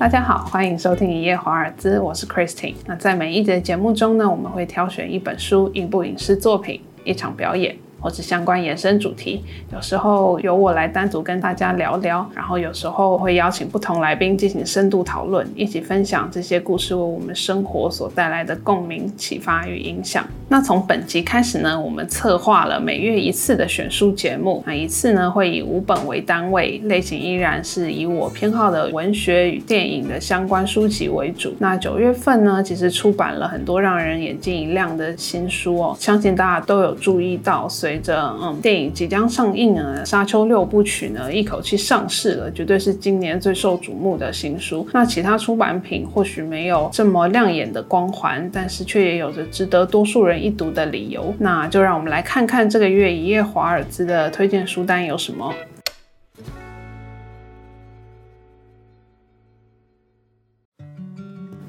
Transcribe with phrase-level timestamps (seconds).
[0.00, 2.74] 大家好，欢迎收听一夜华尔兹，我是 Christine。
[2.86, 7.76] 那在每一节节目中呢，我们会挑选一本书、一部影视作品、一场表演。
[8.00, 20.26] 或是相关延伸主题，有时候由我来单独跟大家聊聊，然后有时候会邀请不同来宾进行深度讨论，一起分享这些故事为我们生活所带来的共鸣、启发与影响。
[20.48, 31.54] 那从本集开始呢，我们策划了每月一次的选书节目，那一次呢会以五本为单位，类型依然是以我偏好的文学与电影的相关书籍为主。
[31.58, 37.89] 那九月份呢，其实出版了很多让人眼睛一亮的新书哦，相信大家都有注意到，所以。
[37.90, 44.86] 随着嗯电影即将上映呢，《沙丘》六部曲呢一口气上市了，绝对是今年最受瞩目的新书。
[44.92, 51.34] 那其他出版品或许没有这么亮眼的光环，但是却也有着值得多数人一读的理由。
[51.40, 55.52] 那就让我们来看看这个月一夜华尔兹的推荐书单有什么。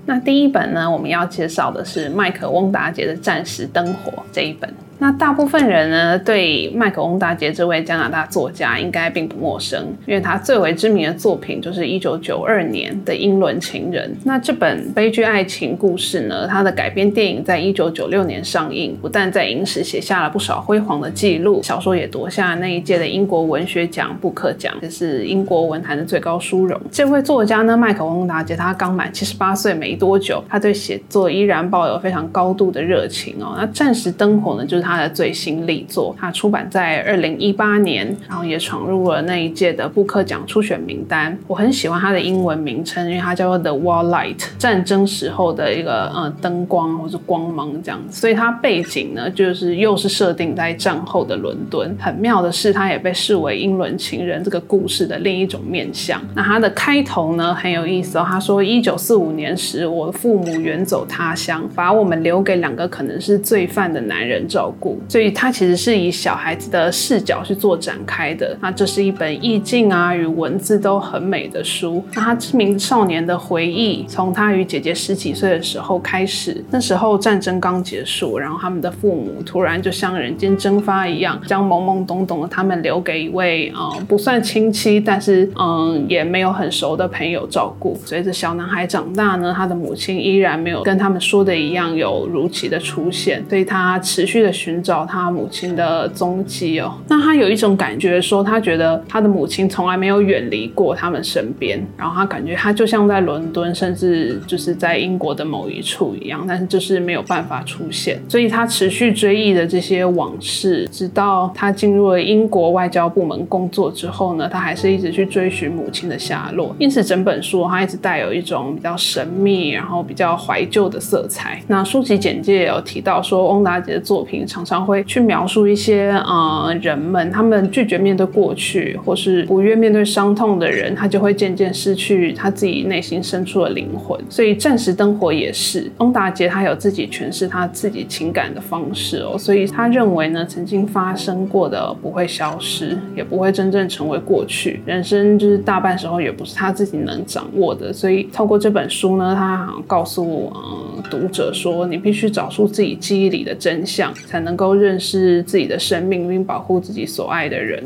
[0.05, 4.71] 那第一本呢，我们要介绍的是麦克翁达杰的《暂时灯火》这一本。
[5.01, 14.07] 那大部分人呢，对麦克翁达杰这位加拿大作家应该并不陌生，因为他最为知名的作品就是一九九二年的《英伦情人》。
[14.23, 26.79] 那这本悲剧爱情故事呢，它的改编电影在一九九六年上映，不但在影史写下了不少辉煌的记录，小说也夺下那一届的英国文学奖布克奖，这是英国文坛的最高殊荣。
[26.91, 33.55] 这位作家呢，麦克翁达杰，他刚满七十八岁没多久，他对写作依然抱有非常高度的热情哦。
[33.57, 34.90] 那暂时灯火呢，就是他。
[34.91, 41.37] 他的最新力作，他出版在二零一八年，然后也闯入了那一届的布克奖初选名单。
[41.47, 48.19] 我很喜欢他的英文名称，因为它叫做 The War Light，战争时候的一个呃灯光或是光芒这样子。
[48.19, 51.95] 所以它背景呢，就是又是设定在战后的伦敦。
[51.97, 56.21] 很妙的是，它也被视为英伦情人这个故事的另一种面相。
[56.35, 64.80] 那它的开头呢很有意思哦，他说一九四五年时，我的父母远走他乡，把我们留给两个可能是罪犯的男人照顾。
[65.07, 68.57] 所以它其实是以小孩子的视角去做展开的。
[68.61, 72.03] 那这是一本意境啊与文字都很美的书。
[72.13, 76.63] 那他知名少年的回忆，从他与姐姐十几岁的时候开始。
[76.71, 87.95] 那时候战争刚结束，然后他们的父母突然就像人间蒸发一样，将懵懵懂懂的他们留给一位呃不算亲戚，但是嗯也没有很熟的朋友照顾。
[88.03, 94.70] 随着小男孩长大呢，他的母亲依然没有跟他们说的一样有如期的出现，所以他持续的寻。
[94.71, 121.61] 寻找他母亲的踪迹哦，那他有一种感觉，说他觉得他的母亲从来没有远离过他们身边，然后他感觉他就像在伦敦，甚至就是在英国的某一处一样，但是就是没有办法出现，所以他持续追忆的这些往事，直到他进入了英国外交部门工作之后呢，他还是一直去追寻母亲的下落，因此整本书他一直带有一种比较神秘，然后比较怀旧的色彩。
[121.67, 124.71] 那书籍简介也有提到说，翁达杰的作品常。
[124.71, 134.17] 常会去描述一些呃人们，他们拒绝面对过去，或是不愿面对伤痛的人，他就会渐渐失去他自己内心深处的灵魂。
[134.29, 139.37] 所以暂时灯火也是翁达杰，他有自己诠释他自己情感的方式哦。
[139.37, 144.81] 所以他认为呢，曾经发生过的不会消失，也不会真正成为过去。
[144.85, 147.91] 人生就是大半时候也不是他自己能掌握的。
[147.91, 154.55] 所以透过这本书呢，他好像告诉嗯读者说，你必须找出自己记忆里的真相，才能。
[154.61, 157.83] 够认识自己的生命，并保护自己所爱的人。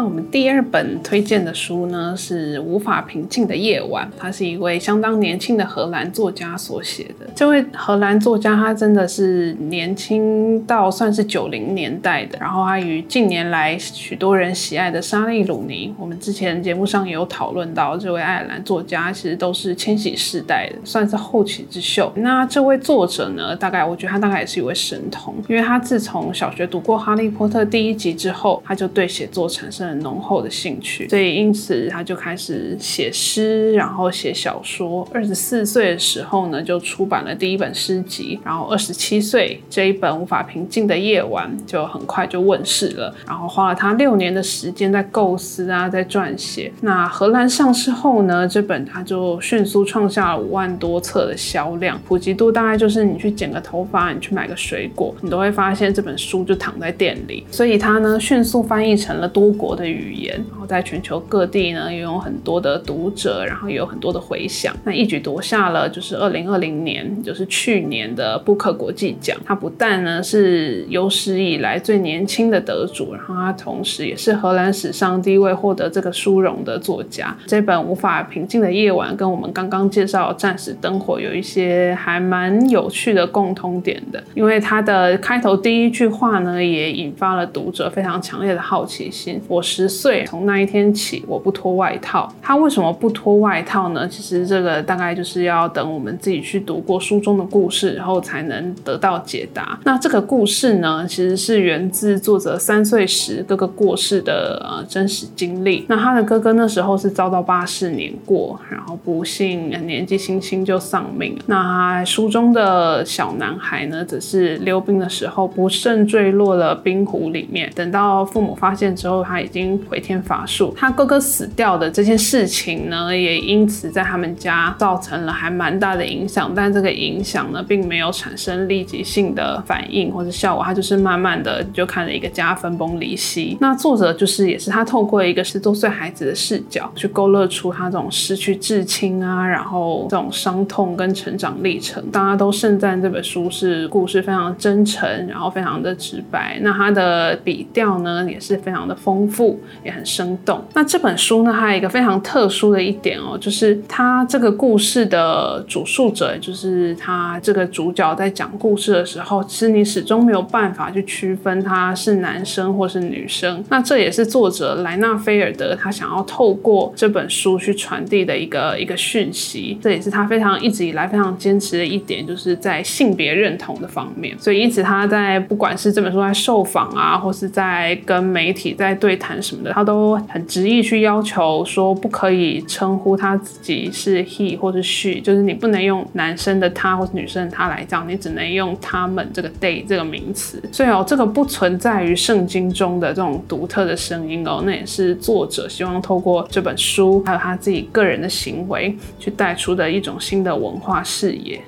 [0.00, 7.28] 那我们第二本推荐的书呢，是《无法平静的夜晚》，它是一位相当年轻的荷兰作家所写的。
[7.36, 12.38] 这位荷兰作家，他真的是年轻到算是九零年代的。
[12.40, 22.10] 然后他与近年来许多人喜爱的莎莉·鲁尼，我们之前节目上也有讨论到，这位爱尔兰作家其实都是千禧世代的，算是后起之秀。
[22.16, 29.89] 那这位作者呢，大概我觉得他大概也是一位神童，因为他自从小学读过《哈利波特》第一集之后，他就对写作产生。
[29.90, 35.06] 很浓厚的兴趣，所以因此他就开始写诗，然后写小说。
[35.12, 38.38] 二十四岁的时候呢，就出版了第一本诗集。
[38.44, 43.12] 然后二十七岁这一本《无法平静的夜晚》就很快就问世了。
[43.26, 46.72] 然后花了他六年的时间在构思啊，在撰写。
[46.82, 57.44] 那荷兰上市后呢，这本他就迅速创下了五万多册的销量，普及度大概就是你去剪个头发，你去买个水果，你都会发现这本书就躺在店里。
[57.50, 59.74] 所以它呢，迅速翻译成了多国。
[59.80, 64.76] 的语言，然后在全球各地呢也有很多的读者，然后也有很多的回响。
[64.84, 69.36] 那一举夺下了就是二零二零年，就是去年的布克国际奖。
[69.44, 77.36] 他不但呢是有史以来最年轻的得主，然后他同时也是荷兰史上第一位获得这个殊荣的作家。
[77.46, 89.40] 这本《无法平静的夜晚》跟我们刚刚介绍《战时灯火》有一些还蛮有趣的共通点的，因为它的开头第一句话呢也引发了读者非常强烈的好奇心。
[89.48, 92.32] 我十岁，从那一天起，我不脱外套。
[92.42, 94.08] 他为什么不脱外套呢？
[94.08, 99.78] 其实这个大概就是要等我们自己去读过书中的故事，然后才能得到解答。
[99.84, 105.84] 那这个故事呢，其实是源自作者三岁时哥哥过世的呃真实经历。
[105.88, 111.38] 那他的哥哥那时候是遭到巴士碾过，然后不幸年纪轻轻就丧命。
[111.46, 117.70] 那书中的小男孩呢，则是溜冰的时候不慎坠落了冰湖里面。
[117.76, 120.72] 等到父母发现之后，他已已经回天乏术。
[120.76, 126.52] 他哥哥死掉的这件事情呢，也因此在他们家造成了还蛮大的影响。
[126.54, 133.56] 但这个影响呢，并没有产生立即性的反应或者效果，他就是慢慢的就看了一个家分崩离析。
[133.60, 142.04] 那作者就是也是他透过一个十多岁孩子的视角，去勾勒出他这种失去至亲啊，然后这种伤痛跟成长历程。
[142.10, 146.58] 大家都盛赞这本书是故事非常真诚，然后非常的直白。
[146.62, 149.39] 那他的笔调呢，也是非常的丰富，
[149.84, 150.62] 也很生动。
[150.74, 163.62] 那这本书呢，还有一个非常特殊的一点哦，就是他这个故事的主述者，就是他这个主角在讲故事的时候，其实你始终没有办法去区分他是男生或是女生。
[163.68, 169.78] 那这也是作者莱纳菲尔德他想要透过这本书去传递的一个一个讯息。
[169.82, 174.36] 这也是他非常一直以来非常坚持的一点，就是在性别认同的方面。
[174.38, 190.62] 所以因此他在不管是这本书在受访啊，或是在跟媒体在对谈什么的，他都很执意去要求说，不可以称呼他自己是 he 或是 she，就是你不能用男生的他或是女生的他来讲，你只能用他们这个 they 这个名词。
[190.72, 201.60] 所以哦，这个不存在于圣经中的这种独特的声音哦，那也是作者希望透过这本书，还有他自己个人的行为，去带出的一种新的文化视野。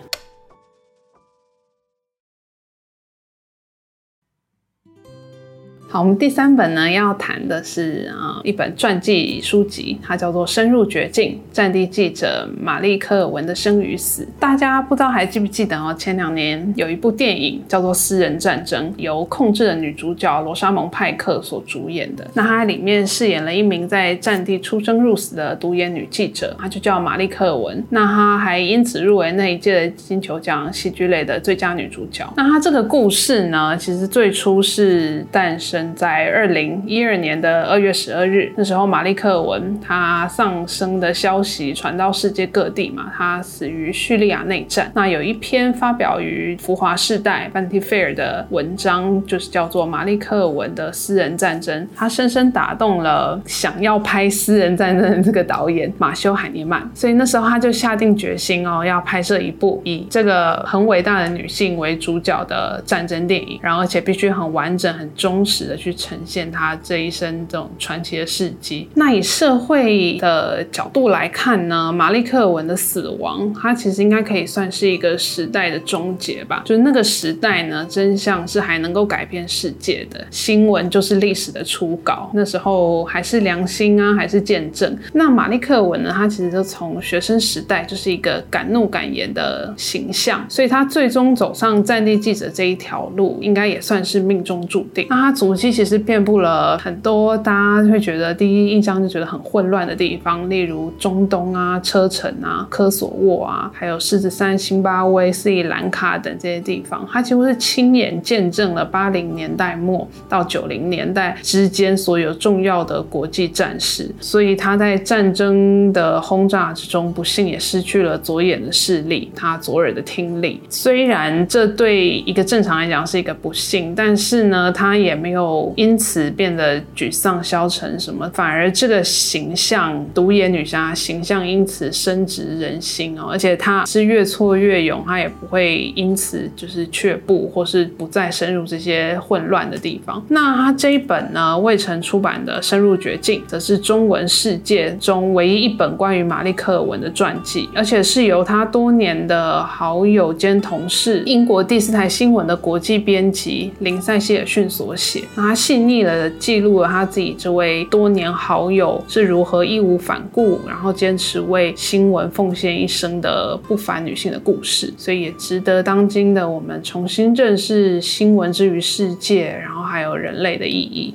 [5.92, 14.22] 好，我们第三本呢要谈的是啊一本传记书籍，它叫做《深入绝境：战地记者玛丽科尔文的生与死》。
[14.40, 15.94] 大家不知道还记不记得哦？
[15.98, 22.26] 前两年有一部电影叫做《私人战争》，由控制的女主角罗莎蒙派克所主演的。
[22.32, 27.84] 那她里面饰演了一名在战地出生入死的独眼女记者，她就叫玛丽科尔文。
[27.90, 32.26] 那她还因此入围那一届的金球奖戏剧类的最佳女主角。
[32.34, 35.81] 那她这个故事呢，其实最初是诞生。
[35.94, 44.90] 在二零一二年的二月十二日，那时候马利克尔文他丧生的消息传到世界各地嘛，他死于叙利亚内战。
[44.94, 56.88] 那有一篇发表于《浮华世代》（Vanity Fair） 的文章，就是叫做《马利克尔文的私人战争》，他深深打动了想要拍私人战争的这个导演马修海尼曼。
[56.94, 65.71] 所以那时候他就下定决心哦，要拍摄一部以这个很伟大的女性为主角的战争电影，然后而且必须很完整、很忠实。
[65.76, 68.88] 去呈现他这一生这种传奇的事迹。
[68.94, 76.62] 那以社会的角度来看呢，马利克文的死亡，他其实应该可以算是一个时代的终结吧。
[76.64, 82.30] 就是那个时代呢，真相是还能够改变世界的，新闻就是历史的初稿。
[82.34, 84.98] 那时候还是良心啊，还是见证。
[85.12, 95.06] 那马利克文呢，他其实就从学生时代就是一个敢怒敢言的形象，所以他最终走上战地记者这一条路，应该也算是命中注定。
[95.08, 95.52] 那他足。
[95.70, 107.06] 其实遍布了很多大家会觉得第一印象就觉得很混乱的地方，例如中东啊、车臣啊、科索沃啊，还有狮子山、辛巴威、斯里兰卡等这些地方。
[107.12, 120.60] 他几乎是亲眼见证了八零年代末到九零年代之间所有重要的国际战事，所以他在战争的轰炸之中，不幸也失去了左眼的视力，他左耳的听力。
[120.70, 125.51] 虽然这对一个正常来讲是一个不幸，但是呢，他也没有。
[125.76, 140.24] 因此变得沮丧消沉什么，反而这个形象独眼女侠形象因此深植人心哦，而且她是越挫越勇，她也不会因此就是却步或是不再深入这些混乱的地方。
[140.28, 155.22] 那她这一本呢未曾出版的《深入绝境》，则是中文世界中唯一一本关于玛丽克尔文的传记，而且是由她多年的好友兼同事英国第四台新闻的国际编辑林塞希尔逊所写。
[155.42, 171.12] 他细腻的记录了他自己这位多年好友是如何义无反顾，然后坚持为新闻奉献一生的不凡女性的故事，所以也值得当今的我们重新认识新闻之于世界，然后还有人类的意义。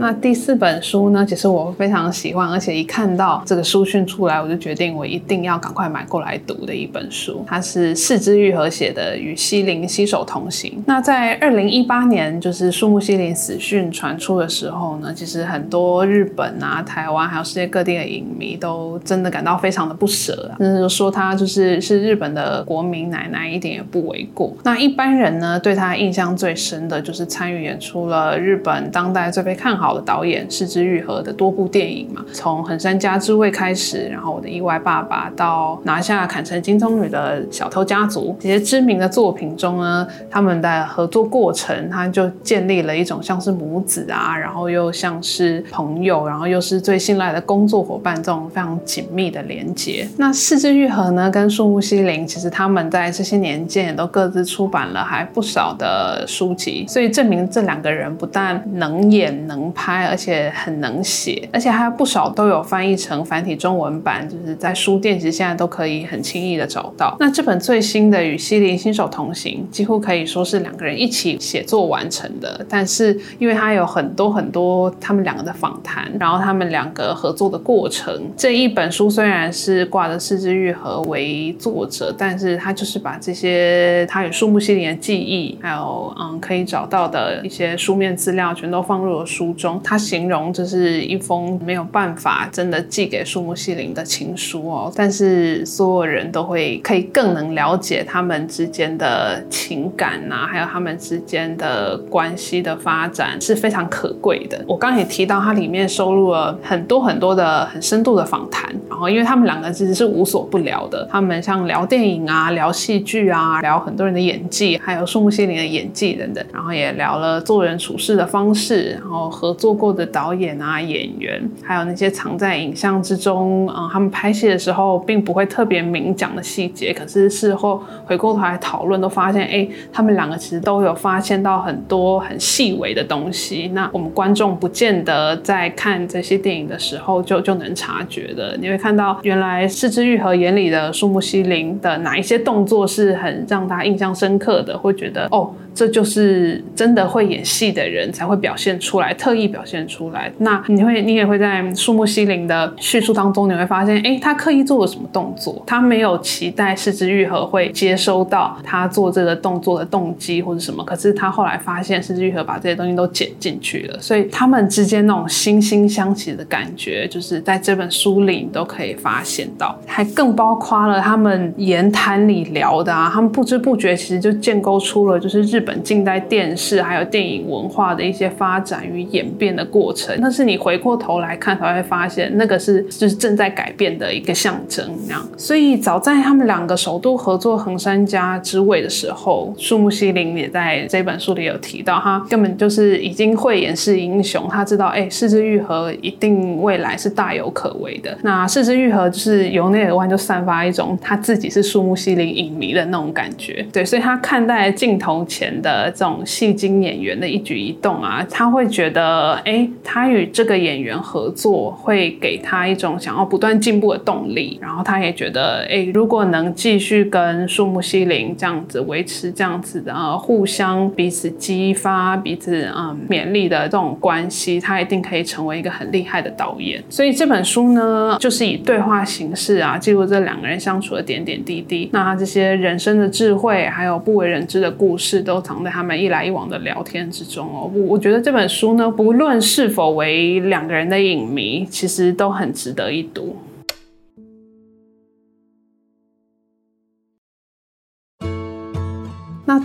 [0.00, 1.24] 那第四本书呢？
[1.26, 7.44] 其实我非常喜欢，而且一看到这个书讯出来，我就决定我一定要赶快买过来读的一本书。
[7.46, 10.72] 它是四之愈合写的《与西林携手同行》。
[10.86, 24.56] 那在二零一八年，就是树木西林死讯传出的时候呢，其实很多日本啊、台湾还有世界各地的影迷都真的感到非常的不舍，甚至说他就是是日本的国民奶奶，一点也不为过。
[24.64, 29.89] 那一般人呢，对他印象最深的就是参与演出了日本当代最被看好。
[29.94, 50.06] 的导演四之愈合的多部电影嘛，从横山家之味开始，然后我的意外爸爸到拿下坎城金棕榈的小偷家族这些知名的作品中呢，他们的合作过程，他就建立了一种像是母子啊，然后又像是朋友，然后又是最信赖的工作伙伴这种非常紧密的连接。
[50.18, 59.70] 那四之愈合呢，跟树木希林，其实他们在这些年间也都各自出版了还不少的书籍，所以证明这两个人不但能演能。
[59.80, 67.16] 拍，而且很能写，而且还有不少都有翻译成繁体中文版，就是在书店其实现在都可以很轻易的找到。
[67.18, 72.66] 那这本最新的《与西林新手同行》，几乎可以说是两个人一起写作完成的。
[72.68, 89.69] 但是因为它有很多很多他们两个的访谈，然后他们两个合作的过程，这一本书虽然是挂着四之愈合为作者，但是他就是把这些他与树木希林的记忆，还有嗯可以找到的一些书面资料，全都放入了书中。
[89.84, 104.64] 他形容这是一封没有办法真的寄给树木希林的情书哦，但是所有人都会可以更能了解他们之间的情感呐，还有他们之间的关系的发展是非常可贵的。
[104.66, 119.50] 我刚刚也提到，它里面收录了很多很多的很深度的访谈，然后因为他们两个其实是无所不聊的，他们像聊电影啊、聊戏剧啊、聊很多人的演技，还有树木希林的演技等等，然后也聊了做人处事的方式，然后合。
[119.60, 133.70] 做过的导演啊、演员，还有那些藏在影像之中，嗯，他们拍戏的时候并不会特别明讲的细节，可是事后回过头来讨论，都发现，哎，他们两个其实都有发现到很多很细微的东西。
[133.74, 138.56] 那我们观众不见得在看这些电影的时候就就能察觉的。
[138.56, 145.52] 你会看到，原来四之愈合眼里的树木希林的哪一些动作是很让他印象深刻的，会觉得，哦。
[145.74, 150.30] 这就是真的会演戏的人才会表现出来，特意表现出来。
[150.38, 155.62] 那你会，你也会在树木希林的叙述当中，你会发现，哎，他刻意做了什么动作？
[155.66, 175.59] 他没有期待四之愈合会接收到他做这个动作的动机或者什么，可是他后来发现四之愈合把这些东西都剪进去了，所以他们之间那种惺惺相惜的感觉，就是在这本书里你都可以发现到，还更包括了他们言谈里聊的啊，他们不知不觉其实就建构出了就是日。
[175.60, 184.82] 日本近代电视还有电影文化的一些发展与演变的过程，但是你回过头来看，才会发现那个是就是正在改变的一个象征。
[185.06, 198.16] 那样，所以早在他们两个首都合作横山家之位的时候，树木希林也在这本书里有提到，他根本就是已经会演示英雄，他知道哎，四之愈合一定未来是大有可为的。
[198.22, 203.66] 那四之愈合就是由内而外就散发一种他自己是树木希林影迷的那种感觉。
[203.70, 205.49] 对，所以他看待镜头前。
[205.62, 214.58] 的这种戏精演员的一举一动啊，他会觉得，哎，他与这个演员合作会给他一种想要不断进步的动力。
[214.62, 226.80] 然后他也觉得，哎，如果能继续跟树木希林这样子维持这样子的互相彼此激发、彼此嗯勉励的这种关系，他一定可以成为一个很厉害的导演。
[226.88, 231.90] 所以这本书呢，就是以对话形式啊，记录这两个人相处的点点滴滴。
[231.92, 235.39] 那这些人生的智慧，还有不为人知的故事都。
[235.40, 243.36] 藏在他们一来一往的聊天之中哦，我我觉得这本书呢，不论是否为两个人的影迷，其实都很值得一读。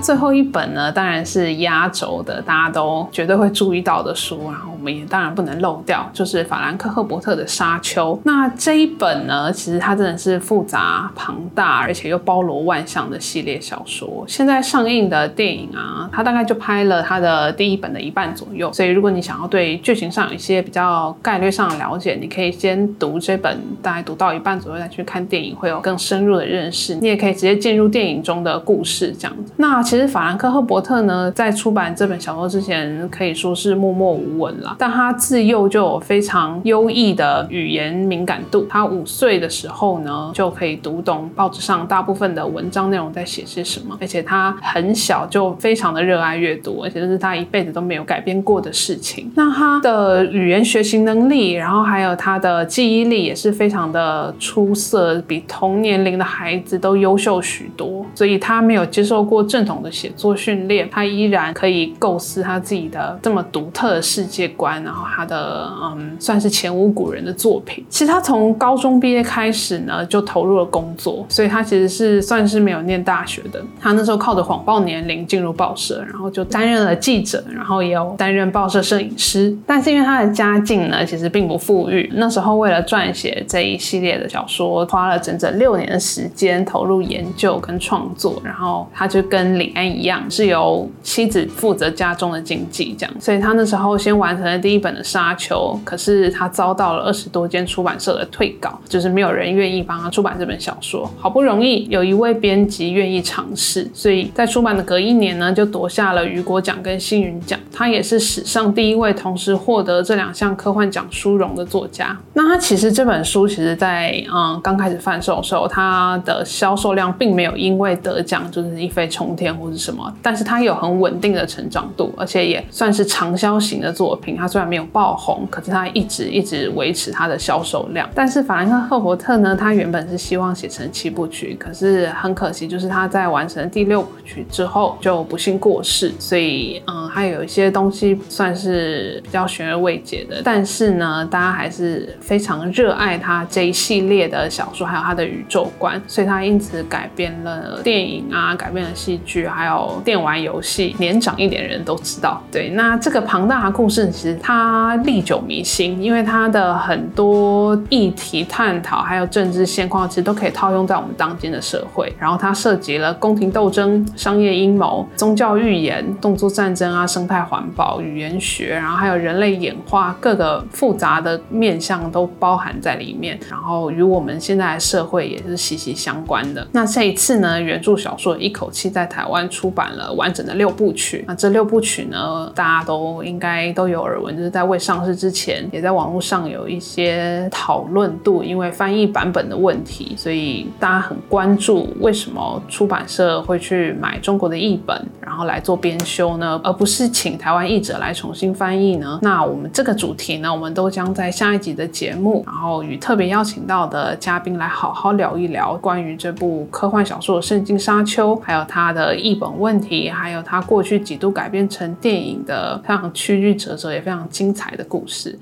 [0.02, 8.16] 最后一本呢，当然是压轴的，大家都绝对会注意到的书，然后我们也当然不能漏掉，就是法兰克·赫伯特的《沙丘》。
[8.24, 14.24] 那这一本呢，其实它真的是复杂庞大，而且又包罗万象的系列小说。
[14.28, 18.72] 现在上映的电影啊，它大概就拍了它的第一本的一半左右。
[18.74, 26.96] 所以如果你想要对剧情上有一些比较概略上的了解，你可以先读这本，大概读到一半左右再去看电影，会有更深入的认识。
[26.96, 29.54] 你也可以直接进入电影中的故事这样子。
[29.58, 34.76] 那其实法兰克·赫伯特呢，在出版这本小说之前，可以说是默默无闻了。
[34.80, 38.66] 但他自幼就有非常优异的语言敏感度。
[38.68, 49.32] 他五岁的时候呢，就可以读懂报纸上大部分的文章内容在写些什么，而且他很小就非常的热爱阅读，而且这是他一辈子都没有改变过的事情。
[49.36, 58.04] 那他的语言学习能力，然后还有他的记忆力也是非常的出色，比同年龄的孩子都优秀许多。
[58.16, 67.84] 所以他没有接受过正统的写作训练，他依然可以构思他自己的这么独特的世界观，然后他的嗯，算是前无古人的作品。
[67.90, 73.64] 其实他从高中毕业开始呢，就投入了工作，所以他其实是算是没有念大学的。
[73.80, 79.56] 他那时候靠着谎报年龄进入报社，然后就担任了记者，然后也有担任报社摄影师。
[79.66, 93.16] 但是因为他的家境呢，其实并不富裕，那时候为了撰写这一系列的小说，花了整整六年的时间投入研究跟创作，然后他就跟李安一样，是由妻子负责家中的经济，这样。
[93.20, 101.10] 所以他那时候先完成了第一本的《沙丘》，可是他遭到了二十多间出版社的退稿，就是没有人愿意帮他出版这本小说。
[101.18, 107.60] 好不容易有一位编辑愿意尝试，所以在出版的隔一年呢，就夺下了雨果奖跟星云奖。
[107.72, 112.18] 他也是史上第一位同时获得这两项科幻奖殊荣的作家。
[112.34, 124.36] 那他其实这本书，其实在嗯刚开始贩售的时候，它的销售量并没有因为得奖就是一飞冲天或者什么，但是它有很稳定的成长度，而且也算是长销型的作品。
[124.36, 128.10] 它虽然没有爆红，可是它一直一直维持它的销售量。
[128.14, 136.12] 但是法兰克·赫伯特呢，他原本是希望写成七部曲，可是很可惜，就是他在完成第六部曲之后就不幸过世。
[136.20, 140.42] 所以嗯，还有一些东西算是比较悬而未解的。
[140.44, 150.96] 但是呢，大家还是非常热爱他这一系列的小说，还有他的宇宙观，所以他因此改编了电影啊，改编了戏剧，还有电玩游戏。
[151.00, 152.42] 年长一点人都知道。
[152.52, 162.14] 对，那这个庞大的故事其实它历久弥新，因为它的很多议题探讨，还有政治现况，其实都可以套用在我们当今的社会。
[162.20, 173.40] 然后它涉及了宫廷斗争、商业阴谋、宗教预言、动作战争啊、生态环保、语言学，然后还有人类演化各个复杂的面向都包含在里面。
[173.50, 176.66] 然后与我们现在的社会也是息息相关的。
[176.72, 181.24] 那这一次呢，原著小说一口气在台湾出版了完整的六部曲。
[181.28, 199.20] 那这六部曲呢，大家都应该都有耳闻，就是在未上市之前，也在网络上有一些讨论度，因为翻译版本的问题，所以大家很关注为什么出版社会去买中国的译本，然后来做编修呢，而不是请台湾译者来重新翻译呢？
[199.22, 215.40] 那我们这个主题呢，我们都将在下一集的节目，然后与特别邀请到的嘉宾来好好聊一聊关于这部科幻小说《圣经沙丘》，还有它的一本问题，还有它过去几度改编成电影的非常曲曲折折也非常精彩的故事。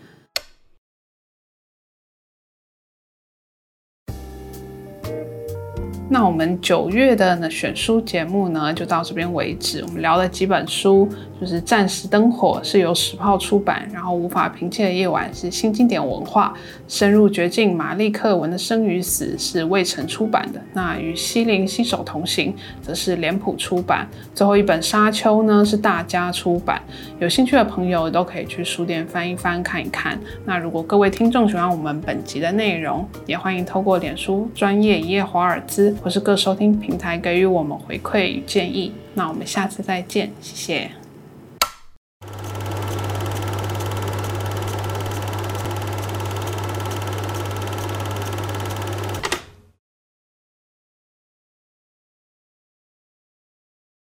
[6.10, 9.84] 那我们九月的呢选书节目呢就到这边为止。
[9.84, 11.10] 我们聊了几本书，
[11.44, 16.54] 就是《暂时灯火》是由时报出版，然后《无法平静的夜晚》是新经典文化，
[16.88, 20.62] 《深入绝境》玛丽克文的生与死是未城出版的。
[20.72, 24.08] 那与西林新手同行则是脸谱出版。
[24.34, 26.82] 最后一本《沙丘》呢是大家出版。
[27.20, 30.18] 有兴趣的朋友都可以去书店翻一翻看一看。
[30.46, 35.94] 那如果各位听众喜欢我们本集的内容，也欢迎透过脸书专业一夜华尔兹。
[36.02, 41.03] 或是各收听平台给予我们回馈与建议，那我们下次再见，谢谢。